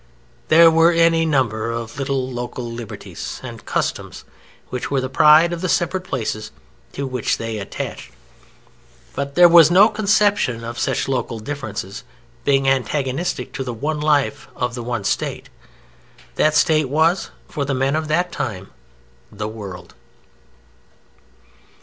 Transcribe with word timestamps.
There 0.47 0.71
were 0.71 0.91
any 0.91 1.27
number 1.27 1.69
of 1.69 1.99
little 1.99 2.27
local 2.27 2.65
liberties 2.65 3.39
and 3.43 3.63
customs 3.67 4.23
which 4.69 4.89
were 4.89 4.99
the 4.99 5.11
pride 5.13 5.53
of 5.53 5.61
the 5.61 5.69
separate 5.69 6.03
places 6.05 6.49
to 6.93 7.05
which 7.05 7.37
they 7.37 7.59
attached, 7.59 8.09
but 9.13 9.35
there 9.35 9.47
was 9.47 9.69
no 9.69 9.89
conception 9.89 10.63
of 10.63 10.79
such 10.79 11.07
local 11.07 11.37
differences 11.39 12.03
being 12.45 12.67
antagonistic 12.67 13.53
to 13.53 13.63
the 13.63 13.75
one 13.75 13.99
life 13.99 14.47
of 14.55 14.73
the 14.73 14.81
one 14.81 15.03
State. 15.03 15.49
That 16.33 16.55
State 16.55 16.89
was, 16.89 17.29
for 17.47 17.63
the 17.63 17.75
men 17.75 17.95
of 17.95 18.07
that 18.07 18.31
time, 18.31 18.71
the 19.31 19.47
World. 19.47 19.93